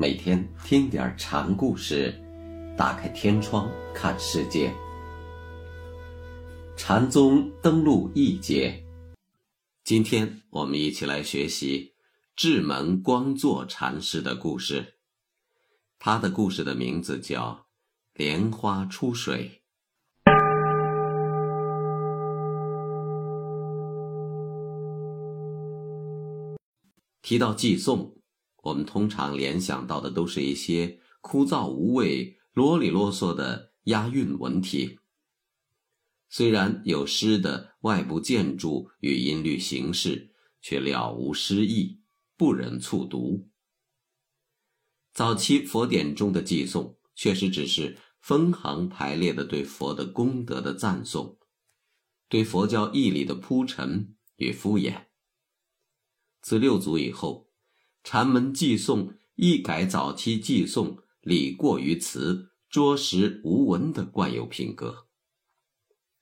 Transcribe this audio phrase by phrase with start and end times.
[0.00, 2.18] 每天听点禅故事，
[2.74, 4.72] 打开天窗看世界。
[6.74, 8.82] 禅宗登陆一节，
[9.84, 11.92] 今天我们一起来学习
[12.34, 14.94] 智门光坐禅师的故事。
[15.98, 17.66] 他的故事的名字叫
[18.18, 19.60] 《莲花出水》。
[27.20, 28.19] 提到寄送。
[28.62, 34.98] 我们通常联想到的都是一些枯燥无味、啰里啰嗦的押韵文体。
[36.28, 42.00] 虽然有诗的外部建筑与音律形式，却了无诗意，
[42.36, 43.48] 不忍促读。
[45.12, 51.38] 早期佛典中的寄颂，确实只是分行排列的对佛的功德的赞颂，
[52.28, 55.06] 对佛教义理的铺陈与敷衍。
[56.42, 57.49] 自六祖以后。
[58.02, 65.06] 禅门寄颂一改早期寄颂礼过于辞、拙实无文的惯有品格，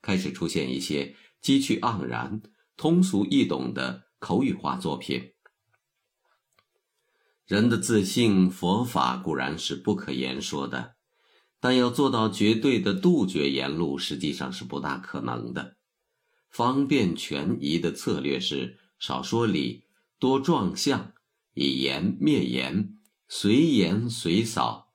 [0.02, 2.42] 开始出现一些机趣盎然、
[2.76, 5.32] 通俗易懂的口语化作品。
[7.46, 10.96] 人的自信佛法固然是不可言说的，
[11.60, 15.76] 但要做到绝对的杜绝言路，实际上是不大可能的。
[16.50, 19.84] 方便权宜的策略是少说理，
[20.18, 21.12] 多状相。
[21.60, 24.92] 以言灭言，随言随扫，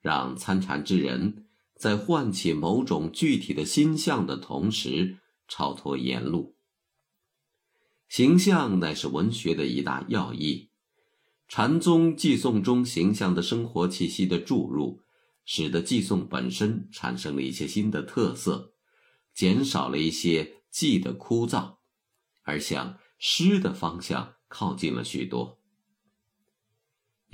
[0.00, 5.18] 让参禅之人在唤起某种具体的心象的同时，
[5.48, 6.54] 超脱言路。
[8.08, 10.70] 形象乃是文学的一大要义。
[11.48, 15.00] 禅宗寄诵中形象的生活气息的注入，
[15.44, 18.74] 使得寄诵本身产生了一些新的特色，
[19.34, 21.78] 减少了一些记的枯燥，
[22.44, 25.55] 而向诗的方向靠近了许多。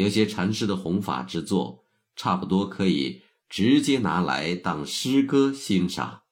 [0.02, 1.86] 有些禅师的弘法之作，
[2.16, 6.24] 差不多可以直接拿来当诗歌欣赏。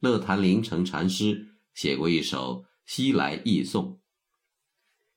[0.00, 3.84] 乐坛灵城禅师写过一首《西来忆颂》，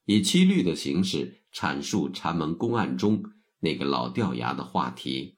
[0.03, 3.23] 以七律的形式阐述禅门公案中
[3.59, 5.37] 那个老掉牙的话题。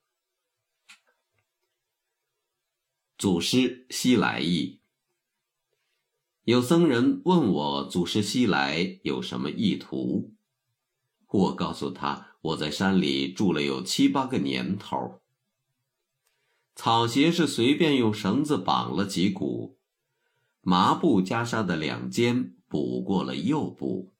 [3.20, 4.82] 祖师西来意，
[6.42, 10.34] 有僧人问我祖师西来有什么意图。
[11.30, 15.22] 我告诉他，我在山里住了有七八个年头。
[16.74, 19.80] 草鞋是随便用绳子绑了几股，
[20.62, 24.14] 麻布袈裟的两肩补过了右补。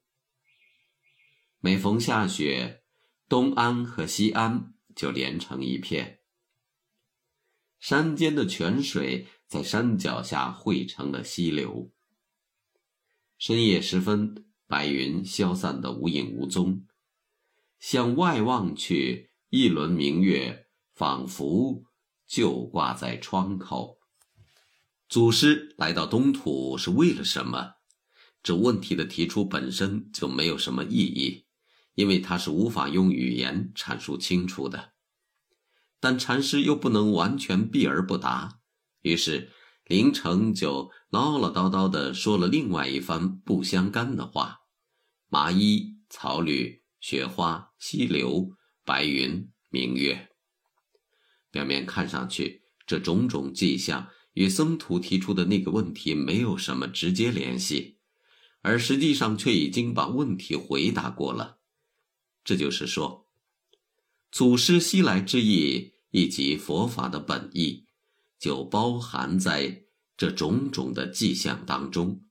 [1.60, 2.84] 每逢下雪，
[3.30, 6.20] 东安和西安就连成一片。
[7.80, 11.92] 山间的泉水在山脚下汇成了溪流。
[13.38, 16.87] 深夜时分，白云消散的无影无踪。
[17.80, 21.84] 向外望去，一轮明月仿佛
[22.26, 24.00] 就挂在窗口。
[25.08, 27.76] 祖师来到东土是为了什么？
[28.44, 31.46] 这问题的提出本身就没有什么意义，
[31.96, 34.94] 因为他是无法用语言阐述清楚的。
[36.00, 38.60] 但禅师又不能完全避而不答，
[39.02, 39.52] 于是
[39.86, 44.60] 林城就唠唠叨叨地说了另外一番不相干的话：
[45.30, 46.84] 麻衣草履。
[47.10, 50.28] 雪花、溪流、白云、明月，
[51.50, 58.00] 表面看上去，这种种迹象与僧徒提出的那个问题没有什么直接联系，
[58.62, 61.60] 而实际上却已经把问题回答过了。
[62.44, 63.30] 这就是说，
[64.30, 67.86] 祖师西来之意以及佛法的本意，
[68.38, 69.86] 就包含在
[70.18, 72.26] 这种种的迹象当中，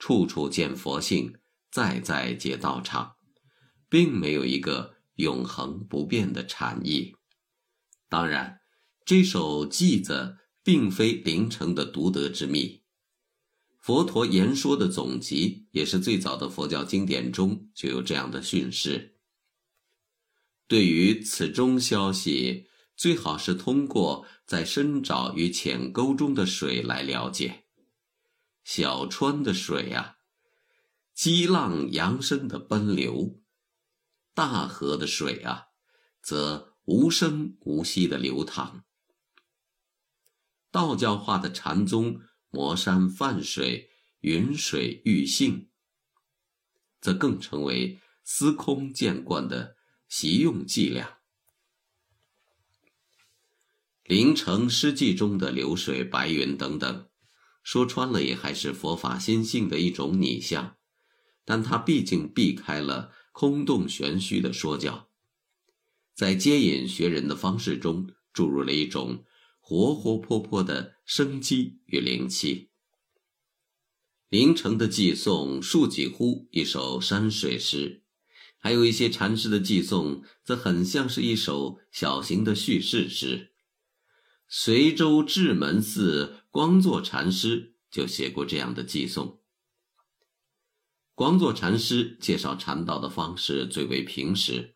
[0.00, 1.36] 处处见佛性，
[1.70, 3.14] 在在皆道场。
[3.94, 7.14] 并没有一个永恒不变的禅意。
[8.08, 8.58] 当然，
[9.04, 12.82] 这首偈子并非灵城的独得之秘，
[13.78, 19.14] 佛陀言说的总集也是最早的佛教经典中就有这样的训示。
[20.66, 22.66] 对于此中消息，
[22.96, 27.66] 最好是通过在深沼与浅沟中的水来了解。
[28.64, 30.16] 小川的水啊，
[31.14, 33.43] 激浪扬声的奔流。
[34.34, 35.68] 大河的水啊，
[36.20, 38.84] 则无声无息的流淌。
[40.72, 42.20] 道教化的禅宗
[42.50, 43.90] 魔山泛水、
[44.20, 45.70] 云水玉性，
[47.00, 49.76] 则更成为司空见惯的
[50.08, 51.18] 习用伎俩。
[54.02, 57.08] 临城诗记中的流水、白云等等，
[57.62, 60.76] 说穿了也还是佛法心性的一种拟像，
[61.44, 63.12] 但它毕竟避开了。
[63.34, 65.08] 空洞玄虚的说教，
[66.14, 69.24] 在接引学人的方式中注入了一种
[69.58, 72.68] 活活泼泼的生机与灵气。
[74.28, 78.04] 凌城的寄送数几乎一首山水诗，
[78.56, 83.50] 还有一些禅师的寄送则很像是一首小型的叙事诗。
[84.46, 89.40] 随州智门寺光作禅师就写过这样的寄送。
[91.14, 94.74] 光作禅师介绍禅道的方式最为平实，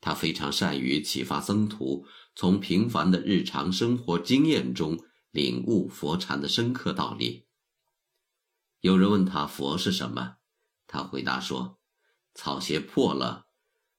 [0.00, 2.06] 他非常善于启发僧徒
[2.36, 4.96] 从平凡的日常生活经验中
[5.32, 7.46] 领悟佛禅的深刻道理。
[8.80, 10.36] 有人问他佛是什么，
[10.86, 11.80] 他回答说
[12.32, 13.46] ：“草鞋破了，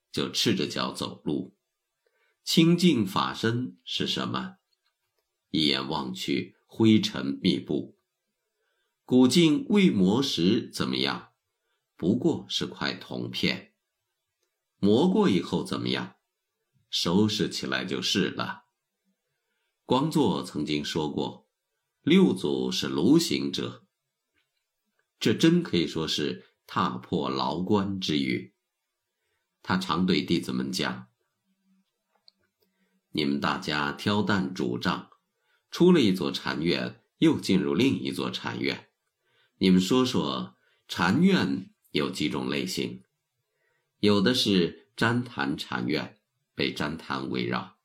[0.09, 1.53] 就赤着脚走路。
[2.45, 4.55] 清净法身是什么？
[5.49, 7.97] 一眼望去，灰尘密布。
[9.03, 11.27] 古镜未磨时怎么样？”
[12.01, 13.75] 不过是块铜片，
[14.79, 16.15] 磨过以后怎么样？
[16.89, 18.63] 收拾起来就是了。
[19.85, 21.47] 光作曾经说过
[22.01, 23.85] ：“六祖是卢行者。”
[25.21, 28.55] 这真可以说是踏破牢关之语。
[29.61, 31.07] 他常对弟子们讲
[33.13, 35.11] ：“你们大家挑担主杖，
[35.69, 38.89] 出了一座禅院，又进入另一座禅院，
[39.59, 40.57] 你们说说
[40.87, 43.03] 禅院。”有几种类型，
[43.99, 46.17] 有的是旃檀禅院，
[46.55, 47.75] 被旃檀围绕；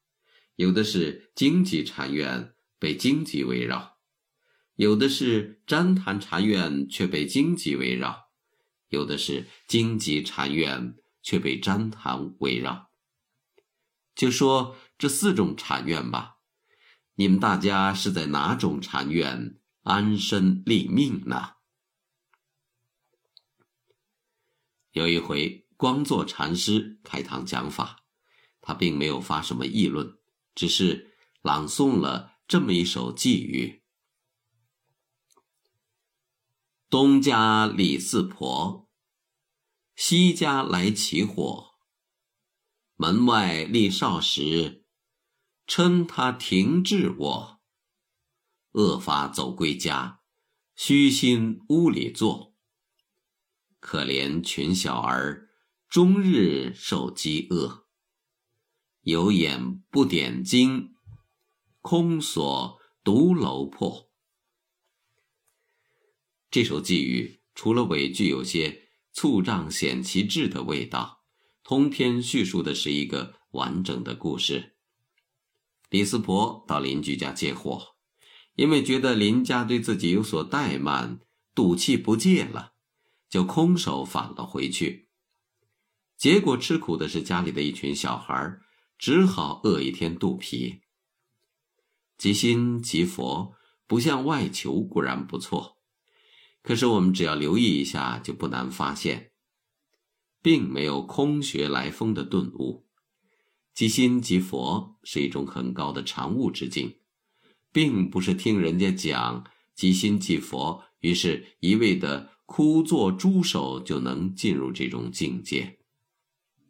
[0.56, 3.96] 有的是荆棘禅院，被荆棘围绕；
[4.76, 8.28] 有的是旃檀禅院却被荆棘围绕；
[8.88, 12.90] 有的是荆棘禅院却被旃檀围绕。
[14.14, 16.36] 就说这四种禅院吧，
[17.16, 21.55] 你们大家是在哪种禅院安身立命呢？
[24.96, 28.06] 有一回，光作禅师开堂讲法，
[28.62, 30.16] 他并没有发什么议论，
[30.54, 33.82] 只是朗诵了这么一首寄语
[36.88, 38.88] ：“东家李四婆，
[39.94, 41.74] 西家来起火，
[42.94, 44.86] 门外立哨时，
[45.66, 47.60] 称他停滞我。
[48.72, 50.22] 恶法走归家，
[50.74, 52.55] 虚心屋里坐。”
[53.86, 55.48] 可怜群小儿，
[55.88, 57.86] 终日受饥饿。
[59.02, 60.96] 有眼不点睛，
[61.82, 64.10] 空锁独楼破。
[66.50, 71.22] 这首寄语除了尾句有些促胀显其志的味道，
[71.62, 74.74] 通篇叙述的是一个完整的故事。
[75.90, 77.94] 李四婆到邻居家借货，
[78.56, 81.20] 因为觉得邻家对自己有所怠慢，
[81.54, 82.72] 赌气不借了。
[83.28, 85.08] 就空手返了回去，
[86.16, 88.58] 结果吃苦的是家里的一群小孩，
[88.96, 90.80] 只好饿一天肚皮。
[92.16, 93.54] 即心即佛，
[93.86, 95.76] 不向外求固然不错，
[96.62, 99.32] 可是我们只要留意一下，就不难发现，
[100.40, 102.86] 并没有空穴来风的顿悟。
[103.74, 106.96] 即心即佛是一种很高的常悟之境，
[107.72, 112.35] 并不是听人家讲即心即佛，于是一味的。
[112.46, 115.80] 枯坐猪手就能进入这种境界。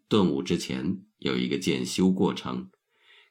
[0.08, 2.70] 顿悟之前有一个渐修过程，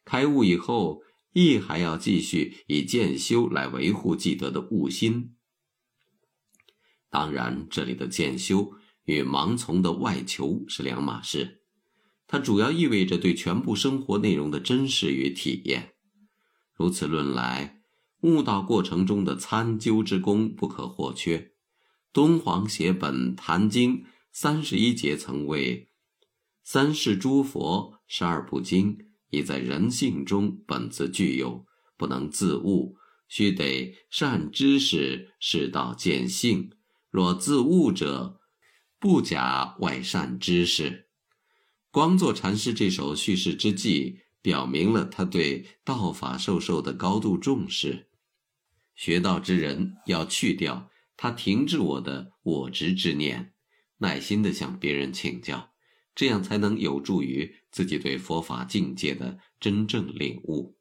[0.03, 1.01] 开悟以后
[1.33, 5.35] 亦还要继续以渐修来维护既得的悟心。
[7.09, 8.73] 当然，这里的渐修
[9.05, 11.61] 与盲从的外求是两码事，
[12.27, 15.93] 它主要意味着对全部生活内容的真实与体验。
[16.73, 17.81] 如此论来，
[18.21, 21.54] 悟道过程中的参究之功不可或缺。
[22.15, 25.89] 敦煌写本《坛经》三十一节曾谓
[26.63, 28.97] ：“三世诸佛十二部经，
[29.31, 31.65] 已在人性中本自具有，
[31.97, 32.95] 不能自悟，
[33.27, 36.71] 须得善知识，是道见性。
[37.09, 38.39] 若自悟者，
[38.97, 41.09] 不假外善知识。”
[41.91, 48.07] 光作禅师这首叙事之记，表明了他对道法授受的高度重视。
[48.95, 50.89] 学道之人要去掉。
[51.17, 53.53] 他停止我的我执之念，
[53.97, 55.73] 耐心地向别人请教，
[56.13, 60.77] 这样才能有助于自己对佛法境界的真正领悟。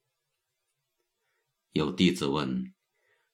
[1.70, 2.74] 有弟子问：“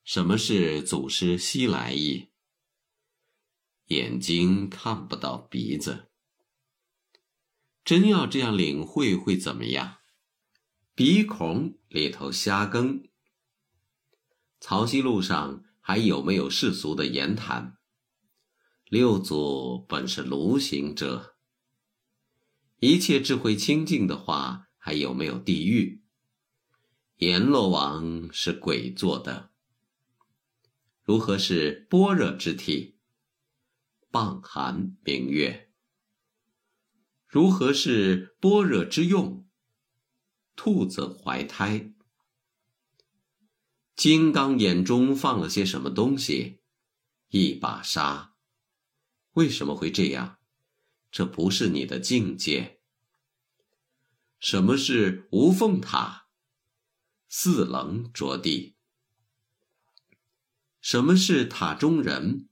[0.04, 2.28] 什么是祖师西来意？”
[3.88, 6.10] 眼睛看不到鼻子，
[7.82, 9.98] 真要这样领会会怎么样？
[10.94, 13.08] 鼻孔里头瞎耕。
[14.60, 15.64] 曹溪路上。
[15.80, 17.76] 还有没有世俗的言谈？
[18.84, 21.36] 六祖本是卢行者，
[22.78, 26.02] 一切智慧清净的话，还有没有地狱？
[27.16, 29.50] 阎罗王是鬼做的。
[31.02, 32.98] 如何是般若之体？
[34.10, 35.70] 傍寒明月。
[37.26, 39.46] 如何是般若之用？
[40.56, 41.89] 兔子怀胎。
[44.00, 46.60] 金刚眼中放了些什么东西？
[47.28, 48.34] 一把沙。
[49.32, 50.38] 为什么会这样？
[51.10, 52.80] 这不是你的境界。
[54.38, 56.28] 什么是无缝塔？
[57.28, 58.74] 四棱着地。
[60.80, 62.48] 什么是塔中人？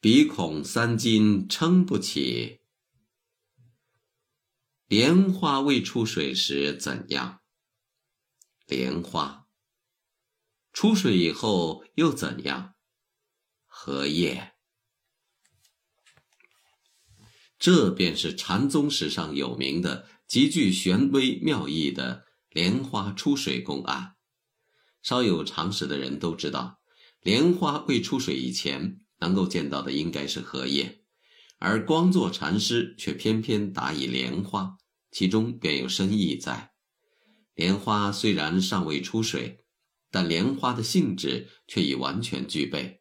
[0.00, 2.62] 鼻孔三斤撑不起。
[4.88, 7.42] 莲花未出水时怎样？
[8.66, 9.41] 莲花。
[10.82, 12.74] 出水以后又怎样？
[13.68, 14.54] 荷叶。
[17.56, 24.16] 这便是禅宗史上有名的极具玄微妙义的莲花出水公案。
[25.04, 26.80] 稍有常识的人都知道，
[27.20, 31.04] 莲花未出水以前，能够见到的应该是荷叶，
[31.58, 34.76] 而光座禅师却偏偏答以莲花，
[35.12, 36.72] 其中便有深意在。
[37.54, 39.60] 莲花虽然尚未出水。
[40.12, 43.00] 但莲花的性质却已完全具备，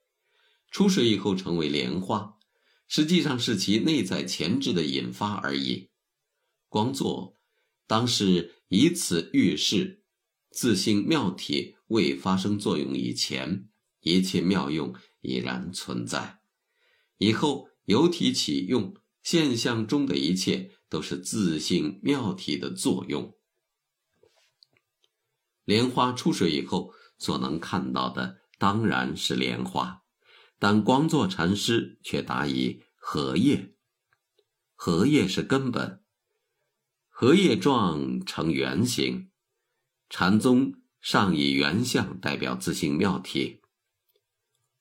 [0.72, 2.38] 出水以后成为莲花，
[2.88, 5.90] 实际上是其内在潜质的引发而已。
[6.70, 7.38] 光作
[7.86, 10.06] 当是以此预示，
[10.52, 13.68] 自性妙体未发生作用以前，
[14.00, 16.40] 一切妙用已然存在；
[17.18, 23.36] 以后由体起用，现象中的一切都是自性妙体的作用。
[25.66, 26.94] 莲花出水以后。
[27.22, 30.02] 所能看到的当然是莲花，
[30.58, 33.76] 但光作禅师却答以荷叶。
[34.74, 36.04] 荷叶是根本，
[37.10, 39.30] 荷叶状成圆形。
[40.10, 43.62] 禅宗尚以圆相代表自性妙体。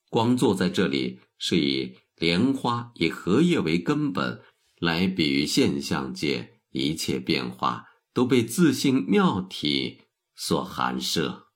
[0.08, 4.42] 光作在这里是以莲花以荷叶为根本，
[4.78, 10.00] 来比喻现象界一切变化都被自性妙体
[10.34, 11.49] 所含摄。